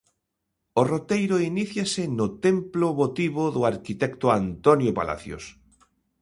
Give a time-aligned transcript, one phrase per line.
[0.79, 5.43] O roteiro iníciase no Templo Votivo do arquitecto Antonio Palacios.